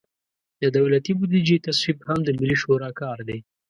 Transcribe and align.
د 0.61 0.63
دولتي 0.77 1.11
بودیجې 1.19 1.57
تصویب 1.67 1.97
هم 2.07 2.19
د 2.23 2.29
ملي 2.39 2.57
شورا 2.61 2.89
کار 3.01 3.17
دی. 3.27 3.39